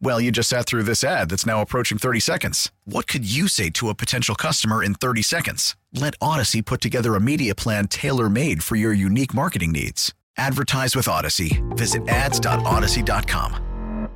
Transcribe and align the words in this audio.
Well, 0.00 0.20
you 0.20 0.30
just 0.30 0.50
sat 0.50 0.66
through 0.66 0.82
this 0.82 1.02
ad 1.02 1.30
that's 1.30 1.46
now 1.46 1.62
approaching 1.62 1.98
30 1.98 2.20
seconds. 2.20 2.70
What 2.84 3.06
could 3.06 3.24
you 3.30 3.48
say 3.48 3.70
to 3.70 3.88
a 3.88 3.94
potential 3.94 4.34
customer 4.34 4.82
in 4.82 4.94
30 4.94 5.22
seconds? 5.22 5.76
Let 5.94 6.14
Odyssey 6.20 6.62
put 6.62 6.80
together 6.80 7.14
a 7.14 7.20
media 7.20 7.54
plan 7.54 7.86
tailor 7.88 8.28
made 8.28 8.62
for 8.62 8.76
your 8.76 8.92
unique 8.92 9.32
marketing 9.32 9.72
needs. 9.72 10.12
Advertise 10.36 10.94
with 10.96 11.08
Odyssey. 11.08 11.62
Visit 11.70 12.06
ads.odyssey.com. 12.08 14.08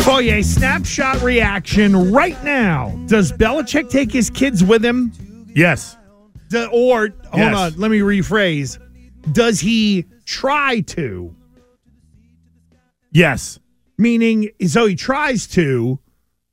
Foye 0.00 0.40
snapshot 0.42 1.22
reaction 1.22 2.10
right 2.12 2.42
now. 2.42 2.88
Does 3.06 3.32
Belichick 3.32 3.90
take 3.90 4.10
his 4.10 4.28
kids 4.30 4.64
with 4.64 4.84
him? 4.84 5.12
Yes. 5.54 5.96
Do- 6.48 6.68
or, 6.72 7.10
hold 7.30 7.42
Yes. 7.42 7.74
on, 7.74 7.80
let 7.80 7.90
me 7.90 8.00
rephrase. 8.00 8.78
Does 9.32 9.60
he 9.60 10.06
try 10.24 10.80
to? 10.80 11.34
Yes. 13.12 13.58
Meaning, 14.00 14.48
so 14.66 14.86
he 14.86 14.96
tries 14.96 15.46
to, 15.48 15.98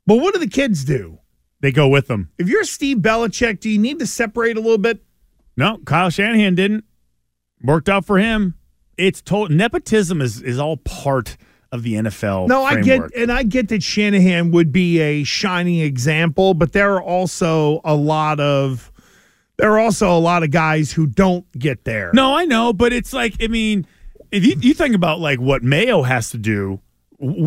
but 0.06 0.17
what 0.17 0.34
do 0.34 0.40
the 0.40 0.48
kids 0.48 0.84
do? 0.84 1.20
They 1.62 1.72
go 1.72 1.88
with 1.88 2.08
them. 2.08 2.30
If 2.38 2.50
you're 2.50 2.66
Steve 2.66 2.98
Belichick, 2.98 3.62
do 3.62 3.70
you 3.70 3.80
need 3.80 4.00
to 4.00 4.06
separate 4.06 4.58
a 4.58 4.59
little 4.59 4.78
bit? 4.78 5.02
No, 5.56 5.80
Kyle 5.86 6.09
Shanahan 6.09 6.56
didn't. 6.56 6.84
Worked 7.64 7.90
out 7.90 8.06
for 8.06 8.20
him. 8.20 8.56
It's 8.98 9.22
total 9.22 9.56
nepotism 9.56 10.22
is 10.22 10.42
is 10.42 10.59
all 10.59 10.78
part 10.78 11.38
of 11.72 11.84
the 11.84 11.94
NFL. 11.94 12.48
No, 12.48 12.64
I 12.64 12.81
get, 12.81 13.02
and 13.16 13.31
I 13.31 13.44
get 13.44 13.70
that 13.70 13.84
Shanahan 13.84 14.52
would 14.52 14.72
be 14.72 15.00
a 15.00 15.23
shining 15.23 15.80
example, 15.80 16.53
but 16.53 16.73
there 16.73 16.94
are 16.95 17.02
also 17.02 17.81
a 17.84 17.95
lot 17.95 18.40
of, 18.40 18.92
there 19.58 19.72
are 19.73 19.80
also 19.80 20.16
a 20.16 20.20
lot 20.20 20.44
of 20.44 20.52
guys 20.52 20.92
who 20.92 21.08
don't 21.08 21.45
get 21.58 21.84
there. 21.84 22.12
No, 22.14 22.36
I 22.36 22.45
know, 22.45 22.73
but 22.73 22.94
it's 22.94 23.14
like 23.14 23.36
I 23.42 23.48
mean, 23.48 23.86
if 24.31 24.45
you 24.45 24.56
you 24.59 24.73
think 24.73 24.95
about 24.95 25.20
like 25.20 25.40
what 25.40 25.64
Mayo 25.64 26.03
has 26.03 26.30
to 26.31 26.38
do, 26.38 26.80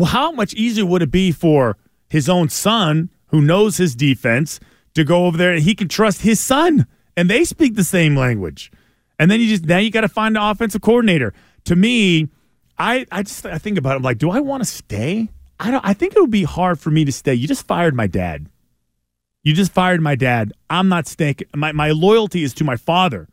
how 0.05 0.31
much 0.31 0.53
easier 0.53 0.85
would 0.85 1.01
it 1.01 1.11
be 1.11 1.31
for 1.31 1.77
his 2.09 2.27
own 2.27 2.49
son, 2.49 3.09
who 3.27 3.41
knows 3.41 3.77
his 3.77 3.95
defense, 3.95 4.59
to 4.93 5.03
go 5.03 5.25
over 5.25 5.37
there 5.37 5.53
and 5.53 5.63
he 5.63 5.75
can 5.75 5.87
trust 5.87 6.21
his 6.21 6.39
son, 6.39 6.85
and 7.15 7.29
they 7.29 7.43
speak 7.43 7.75
the 7.75 7.83
same 7.83 8.15
language, 8.15 8.71
and 9.17 9.31
then 9.31 9.39
you 9.39 9.47
just 9.47 9.65
now 9.65 9.77
you 9.77 9.91
got 9.91 10.01
to 10.01 10.09
find 10.09 10.35
an 10.35 10.43
offensive 10.43 10.81
coordinator. 10.81 11.33
To 11.65 11.75
me, 11.75 12.29
I 12.77 13.05
I 13.11 13.23
just 13.23 13.45
I 13.45 13.57
think 13.57 13.77
about 13.77 13.93
it 13.93 13.95
I'm 13.97 14.03
like, 14.03 14.17
do 14.17 14.29
I 14.29 14.39
want 14.39 14.63
to 14.63 14.69
stay? 14.69 15.29
I 15.59 15.71
don't. 15.71 15.85
I 15.85 15.93
think 15.93 16.15
it 16.15 16.19
would 16.19 16.31
be 16.31 16.43
hard 16.43 16.79
for 16.79 16.89
me 16.89 17.05
to 17.05 17.11
stay. 17.11 17.35
You 17.35 17.47
just 17.47 17.67
fired 17.67 17.95
my 17.95 18.07
dad. 18.07 18.49
You 19.43 19.53
just 19.53 19.71
fired 19.71 20.01
my 20.01 20.15
dad. 20.15 20.53
I'm 20.69 20.89
not 20.89 21.07
staying. 21.07 21.35
My 21.55 21.71
my 21.71 21.91
loyalty 21.91 22.43
is 22.43 22.53
to 22.55 22.63
my 22.63 22.75
father. 22.75 23.27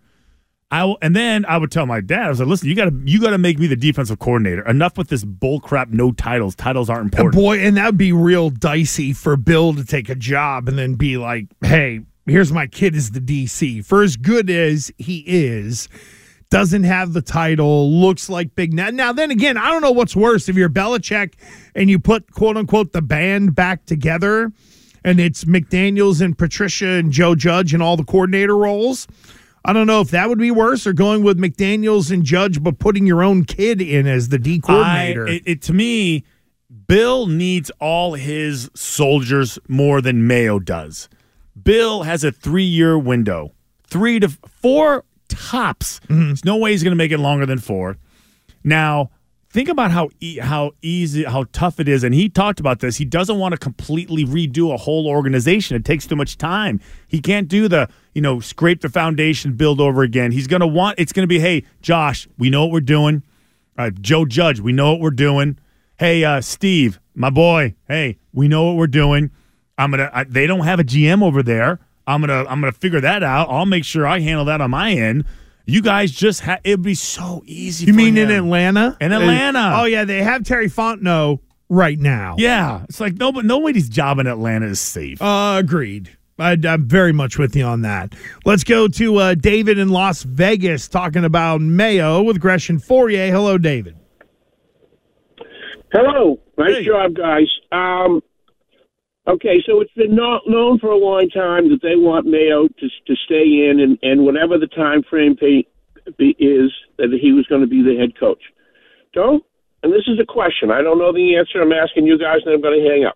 I 0.70 0.84
will, 0.84 0.98
and 1.00 1.16
then 1.16 1.46
I 1.46 1.56
would 1.56 1.70
tell 1.70 1.86
my 1.86 2.00
dad, 2.00 2.26
I 2.26 2.28
was 2.28 2.40
like, 2.40 2.48
"Listen, 2.48 2.68
you 2.68 2.74
got 2.74 2.86
to 2.86 3.00
you 3.04 3.20
got 3.20 3.30
to 3.30 3.38
make 3.38 3.58
me 3.58 3.66
the 3.66 3.76
defensive 3.76 4.18
coordinator. 4.18 4.66
Enough 4.68 4.98
with 4.98 5.08
this 5.08 5.24
bull 5.24 5.60
crap. 5.60 5.88
No 5.88 6.12
titles. 6.12 6.54
Titles 6.54 6.90
aren't 6.90 7.14
important." 7.14 7.34
boy, 7.34 7.58
and 7.58 7.76
that'd 7.76 7.96
be 7.96 8.12
real 8.12 8.50
dicey 8.50 9.14
for 9.14 9.36
Bill 9.36 9.72
to 9.74 9.84
take 9.84 10.10
a 10.10 10.14
job 10.14 10.68
and 10.68 10.78
then 10.78 10.94
be 10.94 11.16
like, 11.16 11.46
"Hey, 11.62 12.00
here's 12.26 12.52
my 12.52 12.66
kid 12.66 12.94
as 12.94 13.12
the 13.12 13.20
DC." 13.20 13.80
For 13.80 14.02
as 14.02 14.16
good 14.16 14.50
as 14.50 14.92
he 14.98 15.24
is, 15.26 15.88
doesn't 16.50 16.84
have 16.84 17.14
the 17.14 17.22
title, 17.22 17.90
looks 17.90 18.28
like 18.28 18.54
Big 18.54 18.74
Net. 18.74 18.92
Now, 18.92 19.12
then 19.12 19.30
again, 19.30 19.56
I 19.56 19.70
don't 19.70 19.80
know 19.80 19.90
what's 19.90 20.14
worse 20.16 20.50
if 20.50 20.56
you're 20.56 20.68
Belichick 20.68 21.32
and 21.74 21.88
you 21.88 21.98
put 21.98 22.30
quote 22.32 22.58
unquote 22.58 22.92
the 22.92 23.00
band 23.00 23.54
back 23.54 23.86
together, 23.86 24.52
and 25.02 25.18
it's 25.18 25.44
McDaniels 25.44 26.20
and 26.20 26.36
Patricia 26.36 26.88
and 26.88 27.10
Joe 27.10 27.34
Judge 27.34 27.72
and 27.72 27.82
all 27.82 27.96
the 27.96 28.04
coordinator 28.04 28.56
roles. 28.56 29.08
I 29.64 29.72
don't 29.72 29.86
know 29.86 30.00
if 30.00 30.10
that 30.10 30.28
would 30.28 30.38
be 30.38 30.50
worse 30.50 30.86
or 30.86 30.92
going 30.92 31.22
with 31.22 31.38
McDaniels 31.38 32.10
and 32.10 32.24
Judge, 32.24 32.62
but 32.62 32.78
putting 32.78 33.06
your 33.06 33.22
own 33.22 33.44
kid 33.44 33.80
in 33.80 34.06
as 34.06 34.28
the 34.28 34.38
D 34.38 34.60
I, 34.64 34.66
coordinator. 34.66 35.26
it, 35.26 35.42
it 35.46 35.62
to 35.62 35.72
me, 35.72 36.24
Bill 36.86 37.26
needs 37.26 37.70
all 37.80 38.14
his 38.14 38.70
soldiers 38.74 39.58
more 39.68 40.00
than 40.00 40.26
Mayo 40.26 40.58
does. 40.58 41.08
Bill 41.62 42.04
has 42.04 42.24
a 42.24 42.32
three 42.32 42.64
year 42.64 42.98
window, 42.98 43.52
three 43.86 44.20
to 44.20 44.28
four 44.28 45.04
tops. 45.28 46.00
Mm-hmm. 46.00 46.26
There's 46.26 46.44
no 46.44 46.56
way 46.56 46.72
he's 46.72 46.82
going 46.82 46.92
to 46.92 46.96
make 46.96 47.12
it 47.12 47.18
longer 47.18 47.46
than 47.46 47.58
four. 47.58 47.98
Now, 48.64 49.10
think 49.50 49.68
about 49.68 49.90
how 49.90 50.10
e- 50.20 50.38
how 50.38 50.72
easy, 50.82 51.24
how 51.24 51.44
tough 51.52 51.80
it 51.80 51.88
is. 51.88 52.04
And 52.04 52.14
he 52.14 52.28
talked 52.28 52.60
about 52.60 52.80
this. 52.80 52.96
He 52.96 53.04
doesn't 53.04 53.38
want 53.38 53.52
to 53.52 53.58
completely 53.58 54.24
redo 54.24 54.72
a 54.72 54.76
whole 54.76 55.06
organization. 55.06 55.76
It 55.76 55.84
takes 55.84 56.06
too 56.06 56.16
much 56.16 56.38
time. 56.38 56.80
He 57.06 57.20
can't 57.20 57.48
do 57.48 57.68
the 57.68 57.88
you 58.14 58.22
know 58.22 58.40
scrape 58.40 58.80
the 58.80 58.88
foundation, 58.88 59.54
build 59.54 59.80
over 59.80 60.02
again. 60.02 60.32
He's 60.32 60.46
going 60.46 60.60
to 60.60 60.66
want. 60.66 60.98
It's 60.98 61.12
going 61.12 61.24
to 61.24 61.28
be, 61.28 61.40
hey, 61.40 61.64
Josh, 61.82 62.28
we 62.38 62.50
know 62.50 62.64
what 62.64 62.72
we're 62.72 62.80
doing. 62.80 63.22
Uh, 63.76 63.90
Joe 63.90 64.24
Judge, 64.24 64.60
we 64.60 64.72
know 64.72 64.92
what 64.92 65.00
we're 65.00 65.10
doing. 65.10 65.58
Hey, 65.98 66.24
uh, 66.24 66.40
Steve, 66.40 67.00
my 67.14 67.30
boy, 67.30 67.74
hey, 67.86 68.18
we 68.32 68.48
know 68.48 68.64
what 68.64 68.76
we're 68.76 68.86
doing. 68.86 69.30
I'm 69.76 69.92
gonna. 69.92 70.26
They 70.28 70.46
don't 70.46 70.64
have 70.64 70.80
a 70.80 70.84
GM 70.84 71.22
over 71.22 71.42
there. 71.42 71.78
I'm 72.06 72.20
gonna. 72.20 72.44
I'm 72.48 72.60
gonna 72.60 72.72
figure 72.72 73.00
that 73.00 73.22
out. 73.22 73.48
I'll 73.48 73.66
make 73.66 73.84
sure 73.84 74.06
I 74.06 74.18
handle 74.20 74.44
that 74.46 74.60
on 74.60 74.70
my 74.72 74.92
end. 74.92 75.24
You 75.70 75.82
guys 75.82 76.10
just 76.10 76.40
ha- 76.40 76.60
it'd 76.64 76.80
be 76.82 76.94
so 76.94 77.42
easy. 77.44 77.84
You 77.86 77.92
for 77.92 77.96
mean 77.98 78.16
in. 78.16 78.30
Atlanta? 78.30 78.96
In 79.02 79.12
Atlanta. 79.12 79.74
Oh 79.76 79.84
yeah, 79.84 80.04
they 80.04 80.22
have 80.22 80.42
Terry 80.44 80.68
Fontenot 80.70 81.40
right 81.68 81.98
now. 81.98 82.36
Yeah, 82.38 82.84
it's 82.84 83.00
like 83.00 83.14
no, 83.16 83.30
nobody's 83.30 83.90
job 83.90 84.18
in 84.18 84.26
Atlanta 84.26 84.64
is 84.66 84.80
safe. 84.80 85.20
Uh, 85.20 85.56
agreed. 85.58 86.16
I, 86.38 86.56
I'm 86.66 86.88
very 86.88 87.12
much 87.12 87.36
with 87.36 87.54
you 87.54 87.64
on 87.64 87.82
that. 87.82 88.14
Let's 88.46 88.64
go 88.64 88.88
to 88.88 89.16
uh, 89.16 89.34
David 89.34 89.78
in 89.78 89.90
Las 89.90 90.22
Vegas 90.22 90.88
talking 90.88 91.24
about 91.24 91.60
Mayo 91.60 92.22
with 92.22 92.40
Gresham 92.40 92.80
Fauria. 92.80 93.28
Hello, 93.28 93.58
David. 93.58 93.96
Hello, 95.92 96.38
nice 96.56 96.76
Hey. 96.76 96.84
job, 96.86 97.14
guys. 97.14 97.48
Um, 97.72 98.22
okay, 99.28 99.62
so 99.66 99.80
it's 99.80 99.92
been 99.92 100.16
not 100.16 100.42
known 100.46 100.78
for 100.78 100.88
a 100.88 100.96
long 100.96 101.28
time 101.28 101.68
that 101.70 101.82
they 101.82 101.96
want 101.96 102.26
Mayo 102.26 102.68
to 102.68 102.86
to 103.06 103.14
stay 103.24 103.68
in, 103.68 103.80
and 103.80 103.98
and 104.02 104.24
whatever 104.24 104.58
the 104.58 104.66
time 104.66 105.02
frame 105.08 105.36
be, 105.38 105.68
be, 106.16 106.34
is 106.38 106.72
that 106.96 107.12
he 107.20 107.32
was 107.32 107.46
going 107.46 107.60
to 107.60 107.68
be 107.68 107.82
the 107.82 107.98
head 107.98 108.18
coach. 108.18 108.42
Don't. 109.12 109.44
And 109.82 109.92
this 109.92 110.08
is 110.08 110.18
a 110.18 110.26
question. 110.26 110.72
I 110.72 110.82
don't 110.82 110.98
know 110.98 111.12
the 111.12 111.36
answer. 111.36 111.62
I'm 111.62 111.72
asking 111.72 112.06
you 112.06 112.18
guys, 112.18 112.42
and 112.44 112.54
I'm 112.54 112.62
going 112.62 112.82
to 112.82 112.90
hang 112.90 113.04
up. 113.04 113.14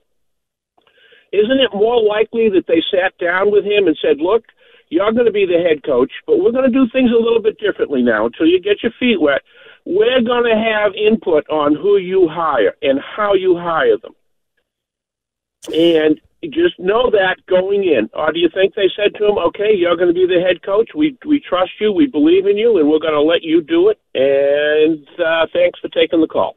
Isn't 1.33 1.59
it 1.59 1.75
more 1.75 1.99
likely 1.99 2.49
that 2.55 2.69
they 2.69 2.79
sat 2.93 3.19
down 3.19 3.51
with 3.51 3.65
him 3.65 3.89
and 3.89 3.99
said, 3.99 4.23
"Look, 4.23 4.45
you're 4.93 5.11
going 5.13 5.27
to 5.27 5.33
be 5.33 5.47
the 5.47 5.65
head 5.65 5.83
coach, 5.83 6.13
but 6.27 6.39
we're 6.39 6.53
going 6.53 6.71
to 6.71 6.79
do 6.79 6.87
things 6.93 7.11
a 7.11 7.23
little 7.23 7.41
bit 7.43 7.59
differently 7.59 8.03
now 8.03 8.27
until 8.27 8.47
you 8.47 8.61
get 8.61 8.83
your 8.83 8.93
feet 9.01 9.19
wet. 9.19 9.41
We're 9.87 10.21
going 10.21 10.45
to 10.45 10.55
have 10.55 10.93
input 10.95 11.49
on 11.49 11.75
who 11.75 11.97
you 11.97 12.29
hire 12.31 12.77
and 12.83 13.01
how 13.01 13.33
you 13.35 13.57
hire 13.57 13.97
them. 13.97 14.13
And 15.73 16.21
just 16.51 16.79
know 16.79 17.11
that 17.11 17.37
going 17.47 17.85
in. 17.85 18.11
Or 18.15 18.33
do 18.33 18.41
you 18.41 18.49
think 18.53 18.75
they 18.75 18.91
said 18.97 19.15
to 19.19 19.27
him, 19.29 19.39
okay, 19.39 19.73
you're 19.77 19.97
going 19.97 20.09
to 20.09 20.15
be 20.15 20.27
the 20.27 20.41
head 20.41 20.63
coach. 20.63 20.91
We, 20.95 21.17
we 21.25 21.41
trust 21.41 21.73
you. 21.81 21.93
We 21.93 22.07
believe 22.07 22.47
in 22.47 22.57
you, 22.57 22.79
and 22.79 22.89
we're 22.91 22.99
going 22.99 23.15
to 23.15 23.23
let 23.23 23.43
you 23.43 23.63
do 23.63 23.89
it. 23.91 24.01
And 24.15 25.07
uh, 25.21 25.47
thanks 25.53 25.79
for 25.79 25.89
taking 25.89 26.21
the 26.21 26.27
call. 26.27 26.57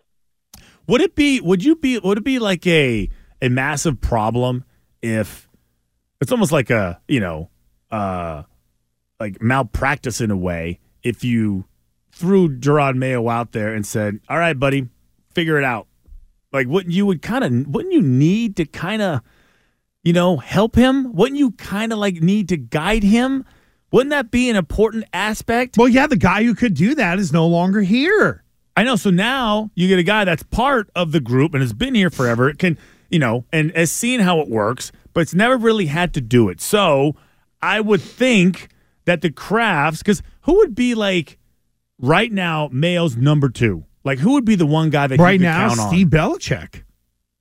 Would 0.87 1.01
it 1.01 1.15
be? 1.15 1.41
Would 1.41 1.63
you 1.63 1.75
be? 1.75 1.99
Would 1.99 2.19
it 2.19 2.23
be 2.23 2.39
like 2.39 2.65
a 2.67 3.09
a 3.41 3.49
massive 3.49 3.99
problem 4.01 4.63
if 5.01 5.47
it's 6.21 6.31
almost 6.31 6.51
like 6.51 6.69
a 6.69 7.01
you 7.07 7.19
know 7.19 7.49
uh 7.91 8.43
like 9.19 9.41
malpractice 9.41 10.21
in 10.21 10.31
a 10.31 10.37
way 10.37 10.79
if 11.03 11.23
you 11.23 11.65
threw 12.11 12.49
Jerod 12.49 12.95
Mayo 12.95 13.27
out 13.29 13.51
there 13.51 13.73
and 13.73 13.85
said, 13.85 14.19
"All 14.29 14.37
right, 14.37 14.57
buddy, 14.57 14.89
figure 15.33 15.57
it 15.57 15.63
out." 15.63 15.87
Like, 16.55 16.67
wouldn't 16.67 16.95
you 16.95 17.05
would 17.05 17.21
kind 17.21 17.43
of 17.43 17.67
wouldn't 17.73 17.93
you 17.93 18.01
need 18.01 18.55
to 18.57 18.65
kind 18.65 19.01
of 19.01 19.21
you 20.03 20.13
know 20.13 20.37
help 20.37 20.75
him? 20.75 21.13
Wouldn't 21.13 21.37
you 21.37 21.51
kind 21.51 21.91
of 21.91 21.99
like 21.99 22.15
need 22.21 22.49
to 22.49 22.57
guide 22.57 23.03
him? 23.03 23.45
Wouldn't 23.91 24.11
that 24.11 24.31
be 24.31 24.49
an 24.49 24.55
important 24.55 25.05
aspect? 25.13 25.77
Well, 25.77 25.87
yeah, 25.87 26.07
the 26.07 26.17
guy 26.17 26.43
who 26.43 26.55
could 26.55 26.73
do 26.73 26.95
that 26.95 27.19
is 27.19 27.31
no 27.31 27.47
longer 27.47 27.81
here. 27.81 28.43
I 28.75 28.83
know. 28.83 28.95
So 28.95 29.09
now 29.09 29.71
you 29.75 29.87
get 29.87 29.99
a 29.99 30.03
guy 30.03 30.25
that's 30.25 30.43
part 30.43 30.89
of 30.95 31.11
the 31.11 31.21
group 31.21 31.53
and 31.53 31.61
has 31.61 31.73
been 31.73 31.95
here 31.95 32.09
forever. 32.09 32.49
It 32.49 32.59
can, 32.59 32.77
you 33.09 33.19
know, 33.19 33.45
and 33.51 33.71
has 33.75 33.91
seen 33.91 34.19
how 34.19 34.39
it 34.41 34.49
works, 34.49 34.91
but 35.13 35.21
it's 35.21 35.33
never 35.33 35.57
really 35.57 35.85
had 35.85 36.13
to 36.15 36.21
do 36.21 36.49
it. 36.49 36.59
So 36.59 37.15
I 37.61 37.79
would 37.79 38.01
think 38.01 38.69
that 39.05 39.21
the 39.21 39.29
Krafts, 39.29 39.99
because 39.99 40.21
who 40.41 40.55
would 40.55 40.75
be 40.75 40.93
like 40.93 41.37
right 41.99 42.31
now 42.31 42.69
Mayo's 42.71 43.15
number 43.15 43.49
two? 43.49 43.85
Like 44.05 44.19
who 44.19 44.33
would 44.33 44.45
be 44.45 44.55
the 44.55 44.65
one 44.65 44.89
guy 44.91 45.07
that 45.07 45.19
Right 45.19 45.41
now, 45.41 45.67
count 45.67 45.79
on? 45.81 45.89
Steve 45.89 46.07
Belichick. 46.07 46.83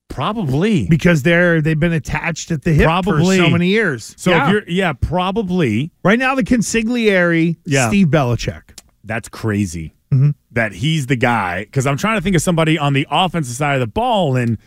Probably. 0.09 0.87
Because 0.89 1.23
they're 1.23 1.61
they've 1.61 1.79
been 1.79 1.93
attached 1.93 2.51
at 2.51 2.63
the 2.63 2.73
hip 2.73 2.85
Probably. 2.87 3.37
for 3.39 3.45
so 3.45 3.51
many 3.51 3.69
years. 3.69 4.15
So 4.17 4.31
yeah. 4.31 4.47
if 4.47 4.53
you're 4.53 4.69
yeah, 4.69 4.93
probably 4.93 5.93
right 6.05 6.19
now 6.19 6.35
the 6.35 6.45
consigliere, 6.45 7.57
Yeah. 7.65 7.89
Steve 7.89 8.09
Belichick. 8.09 8.79
that's 9.05 9.29
crazy 9.29 9.93
Mm-hmm. 10.13 10.31
that 10.53 10.73
he's 10.73 11.07
the 11.07 11.17
guy. 11.17 11.65
Because 11.65 11.87
I'm 11.89 11.97
trying 11.97 12.17
to 12.19 12.21
think 12.23 12.37
of 12.37 12.43
somebody 12.43 12.79
on 12.79 12.93
the 12.93 13.05
offensive 13.11 13.57
side 13.57 13.75
of 13.75 13.81
the 13.81 13.89
ball, 13.89 14.37
and 14.37 14.59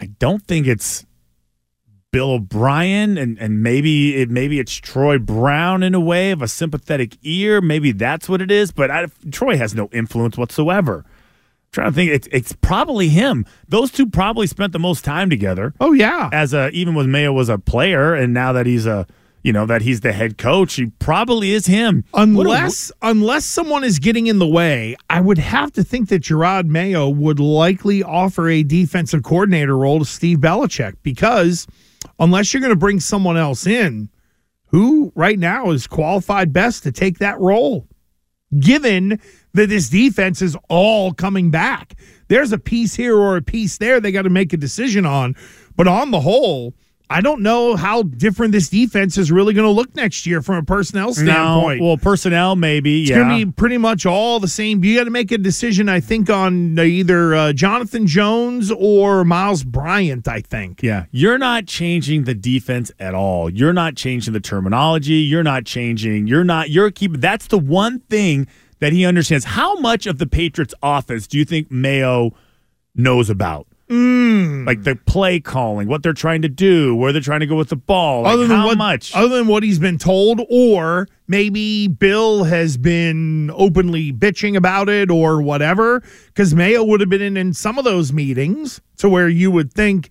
I 0.00 0.06
don't 0.06 0.42
think 0.42 0.66
it's 0.66 1.04
Bill 2.10 2.30
O'Brien, 2.30 3.18
and 3.18 3.36
and 3.38 3.62
maybe 3.62 4.16
it 4.16 4.30
maybe 4.30 4.58
it's 4.58 4.72
Troy 4.72 5.18
Brown 5.18 5.82
in 5.82 5.94
a 5.94 6.00
way 6.00 6.30
of 6.30 6.40
a 6.40 6.48
sympathetic 6.48 7.18
ear. 7.22 7.60
Maybe 7.60 7.92
that's 7.92 8.30
what 8.30 8.40
it 8.40 8.50
is. 8.50 8.72
But 8.72 8.90
I, 8.90 9.06
Troy 9.30 9.58
has 9.58 9.74
no 9.74 9.90
influence 9.92 10.38
whatsoever. 10.38 11.04
Trying 11.70 11.90
to 11.90 11.94
think, 11.94 12.10
it's 12.10 12.28
it's 12.32 12.52
probably 12.54 13.08
him. 13.10 13.44
Those 13.68 13.90
two 13.90 14.06
probably 14.06 14.46
spent 14.46 14.72
the 14.72 14.78
most 14.78 15.04
time 15.04 15.28
together. 15.28 15.74
Oh 15.80 15.92
yeah. 15.92 16.30
As 16.32 16.54
a 16.54 16.70
even 16.70 16.94
when 16.94 17.10
Mayo 17.10 17.32
was 17.32 17.48
a 17.48 17.58
player, 17.58 18.14
and 18.14 18.32
now 18.32 18.52
that 18.54 18.64
he's 18.66 18.86
a 18.86 19.06
you 19.42 19.52
know 19.52 19.66
that 19.66 19.82
he's 19.82 20.00
the 20.00 20.12
head 20.12 20.38
coach, 20.38 20.74
he 20.74 20.86
probably 20.98 21.52
is 21.52 21.66
him. 21.66 22.04
What 22.12 22.22
a- 22.22 22.30
Unless 22.30 22.90
unless 23.02 23.44
someone 23.44 23.84
is 23.84 23.98
getting 23.98 24.26
in 24.28 24.38
the 24.38 24.46
way, 24.48 24.96
I 25.10 25.20
would 25.20 25.38
have 25.38 25.70
to 25.72 25.84
think 25.84 26.08
that 26.08 26.22
Jerod 26.22 26.64
Mayo 26.66 27.08
would 27.08 27.38
likely 27.38 28.02
offer 28.02 28.48
a 28.48 28.62
defensive 28.62 29.22
coordinator 29.22 29.76
role 29.76 29.98
to 29.98 30.04
Steve 30.06 30.38
Belichick 30.38 30.94
because 31.02 31.66
unless 32.18 32.52
you're 32.54 32.60
going 32.62 32.72
to 32.72 32.76
bring 32.76 32.98
someone 32.98 33.36
else 33.36 33.66
in 33.66 34.08
who 34.66 35.12
right 35.14 35.38
now 35.38 35.70
is 35.70 35.86
qualified 35.86 36.52
best 36.52 36.82
to 36.82 36.92
take 36.92 37.18
that 37.18 37.38
role, 37.38 37.86
given 38.58 39.20
that 39.54 39.68
this 39.68 39.88
defense 39.88 40.42
is 40.42 40.56
all 40.68 41.12
coming 41.12 41.50
back. 41.50 41.94
There's 42.28 42.52
a 42.52 42.58
piece 42.58 42.94
here 42.94 43.16
or 43.16 43.36
a 43.36 43.42
piece 43.42 43.78
there 43.78 44.00
they 44.00 44.12
got 44.12 44.22
to 44.22 44.30
make 44.30 44.52
a 44.52 44.56
decision 44.56 45.06
on, 45.06 45.34
but 45.76 45.88
on 45.88 46.10
the 46.10 46.20
whole, 46.20 46.74
I 47.10 47.22
don't 47.22 47.40
know 47.40 47.74
how 47.74 48.02
different 48.02 48.52
this 48.52 48.68
defense 48.68 49.16
is 49.16 49.32
really 49.32 49.54
going 49.54 49.66
to 49.66 49.70
look 49.70 49.96
next 49.96 50.26
year 50.26 50.42
from 50.42 50.56
a 50.56 50.62
personnel 50.62 51.14
standpoint. 51.14 51.80
No, 51.80 51.86
well, 51.86 51.96
personnel 51.96 52.54
maybe. 52.54 53.02
It's 53.02 53.10
yeah, 53.10 53.16
going 53.16 53.40
to 53.40 53.46
be 53.46 53.52
pretty 53.52 53.78
much 53.78 54.04
all 54.04 54.40
the 54.40 54.48
same. 54.48 54.84
You 54.84 54.98
got 54.98 55.04
to 55.04 55.10
make 55.10 55.32
a 55.32 55.38
decision, 55.38 55.88
I 55.88 56.00
think, 56.00 56.28
on 56.28 56.78
either 56.78 57.34
uh, 57.34 57.52
Jonathan 57.54 58.06
Jones 58.06 58.70
or 58.70 59.24
Miles 59.24 59.64
Bryant. 59.64 60.28
I 60.28 60.42
think. 60.42 60.82
Yeah, 60.82 61.06
you're 61.10 61.38
not 61.38 61.66
changing 61.66 62.24
the 62.24 62.34
defense 62.34 62.92
at 63.00 63.14
all. 63.14 63.48
You're 63.48 63.72
not 63.72 63.96
changing 63.96 64.34
the 64.34 64.40
terminology. 64.40 65.14
You're 65.14 65.42
not 65.42 65.64
changing. 65.64 66.26
You're 66.26 66.44
not. 66.44 66.68
You're 66.68 66.90
keeping. 66.90 67.20
That's 67.20 67.46
the 67.46 67.58
one 67.58 68.00
thing 68.00 68.46
that 68.80 68.92
he 68.92 69.06
understands. 69.06 69.46
How 69.46 69.76
much 69.76 70.06
of 70.06 70.18
the 70.18 70.26
Patriots' 70.26 70.74
offense 70.82 71.26
do 71.26 71.38
you 71.38 71.46
think 71.46 71.70
Mayo 71.70 72.34
knows 72.94 73.30
about? 73.30 73.66
Mm. 73.88 74.66
Like 74.66 74.82
the 74.82 74.96
play 74.96 75.40
calling, 75.40 75.88
what 75.88 76.02
they're 76.02 76.12
trying 76.12 76.42
to 76.42 76.48
do, 76.48 76.94
where 76.94 77.12
they're 77.12 77.22
trying 77.22 77.40
to 77.40 77.46
go 77.46 77.56
with 77.56 77.70
the 77.70 77.76
ball. 77.76 78.22
Like 78.22 78.34
other 78.34 78.46
than 78.46 78.56
how 78.56 78.66
what, 78.66 78.78
much? 78.78 79.14
Other 79.14 79.36
than 79.36 79.46
what 79.46 79.62
he's 79.62 79.78
been 79.78 79.98
told, 79.98 80.42
or 80.50 81.08
maybe 81.26 81.88
Bill 81.88 82.44
has 82.44 82.76
been 82.76 83.50
openly 83.54 84.12
bitching 84.12 84.56
about 84.56 84.88
it, 84.88 85.10
or 85.10 85.40
whatever. 85.40 86.02
Because 86.26 86.54
Mayo 86.54 86.84
would 86.84 87.00
have 87.00 87.08
been 87.08 87.22
in, 87.22 87.36
in 87.36 87.54
some 87.54 87.78
of 87.78 87.84
those 87.84 88.12
meetings 88.12 88.80
to 88.98 89.08
where 89.08 89.28
you 89.28 89.50
would 89.50 89.72
think 89.72 90.10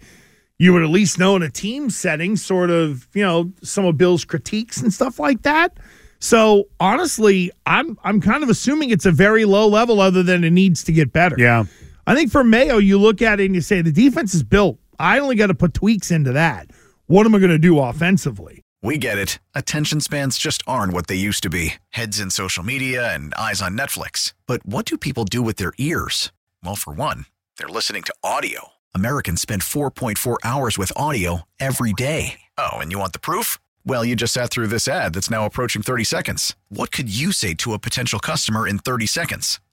you 0.57 0.73
would 0.73 0.81
at 0.81 0.89
least 0.89 1.19
know 1.19 1.35
in 1.35 1.43
a 1.43 1.49
team 1.49 1.89
setting, 1.91 2.35
sort 2.35 2.71
of, 2.71 3.07
you 3.13 3.21
know, 3.21 3.51
some 3.61 3.85
of 3.85 3.95
Bill's 3.97 4.25
critiques 4.25 4.81
and 4.81 4.91
stuff 4.91 5.19
like 5.19 5.43
that. 5.43 5.77
So 6.19 6.65
honestly, 6.79 7.51
I'm 7.67 7.97
I'm 8.03 8.21
kind 8.21 8.41
of 8.41 8.49
assuming 8.49 8.89
it's 8.89 9.05
a 9.05 9.11
very 9.11 9.45
low 9.45 9.67
level, 9.67 10.01
other 10.01 10.23
than 10.23 10.43
it 10.43 10.49
needs 10.49 10.83
to 10.85 10.91
get 10.91 11.13
better. 11.13 11.35
yeah. 11.37 11.65
I 12.07 12.15
think 12.15 12.31
for 12.31 12.41
Mayo, 12.41 12.77
you 12.77 12.97
look 12.97 13.21
at 13.21 13.41
it 13.41 13.47
and 13.47 13.53
you 13.53 13.59
say 13.59 13.81
the 13.81 13.91
defense 13.91 14.33
is 14.33 14.41
built. 14.41 14.79
I 14.97 15.19
only 15.19 15.35
got 15.35 15.47
to 15.47 15.53
put 15.53 15.73
tweaks 15.73 16.09
into 16.09 16.31
that. 16.31 16.69
What 17.07 17.25
am 17.25 17.35
I 17.35 17.39
going 17.39 17.51
to 17.51 17.59
do 17.59 17.79
offensively? 17.79 18.61
We 18.81 18.97
get 18.97 19.17
it. 19.17 19.39
Attention 19.53 19.99
spans 19.99 20.37
just 20.37 20.63
aren't 20.65 20.93
what 20.93 21.07
they 21.07 21.15
used 21.15 21.43
to 21.43 21.49
be 21.49 21.73
heads 21.89 22.21
in 22.21 22.29
social 22.29 22.63
media 22.63 23.13
and 23.13 23.33
eyes 23.33 23.61
on 23.61 23.77
Netflix. 23.77 24.33
But 24.45 24.65
what 24.65 24.85
do 24.85 24.97
people 24.97 25.25
do 25.25 25.41
with 25.41 25.57
their 25.57 25.73
ears? 25.77 26.31
Well, 26.63 26.77
for 26.77 26.93
one, 26.93 27.25
they're 27.57 27.67
listening 27.67 28.03
to 28.03 28.15
audio. 28.23 28.69
Americans 28.95 29.41
spend 29.41 29.61
4.4 29.63 30.37
hours 30.45 30.77
with 30.77 30.93
audio 30.95 31.41
every 31.59 31.91
day. 31.91 32.39
Oh, 32.57 32.77
and 32.77 32.89
you 32.89 32.99
want 32.99 33.11
the 33.11 33.19
proof? 33.19 33.59
Well, 33.85 34.05
you 34.05 34.15
just 34.15 34.33
sat 34.33 34.49
through 34.49 34.67
this 34.67 34.87
ad 34.87 35.13
that's 35.13 35.29
now 35.29 35.45
approaching 35.45 35.81
30 35.81 36.05
seconds. 36.05 36.55
What 36.69 36.93
could 36.93 37.13
you 37.13 37.33
say 37.33 37.53
to 37.55 37.73
a 37.73 37.79
potential 37.79 38.19
customer 38.19 38.65
in 38.65 38.79
30 38.79 39.07
seconds? 39.07 39.59